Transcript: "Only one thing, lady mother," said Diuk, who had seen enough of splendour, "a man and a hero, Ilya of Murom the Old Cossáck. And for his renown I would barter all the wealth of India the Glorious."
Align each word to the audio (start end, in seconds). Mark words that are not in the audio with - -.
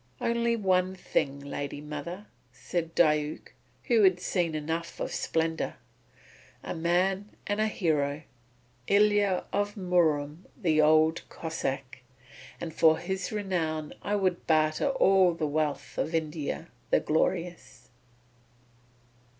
"Only 0.19 0.55
one 0.55 0.95
thing, 0.95 1.39
lady 1.39 1.79
mother," 1.79 2.25
said 2.51 2.95
Diuk, 2.95 3.53
who 3.83 4.01
had 4.01 4.19
seen 4.19 4.55
enough 4.55 4.99
of 4.99 5.13
splendour, 5.13 5.75
"a 6.63 6.73
man 6.73 7.29
and 7.45 7.61
a 7.61 7.67
hero, 7.67 8.23
Ilya 8.87 9.43
of 9.53 9.75
Murom 9.77 10.47
the 10.59 10.81
Old 10.81 11.21
Cossáck. 11.29 11.99
And 12.59 12.73
for 12.73 12.97
his 12.97 13.31
renown 13.31 13.93
I 14.01 14.15
would 14.15 14.47
barter 14.47 14.89
all 14.89 15.35
the 15.35 15.45
wealth 15.45 15.99
of 15.99 16.15
India 16.15 16.69
the 16.89 16.99
Glorious." 16.99 17.89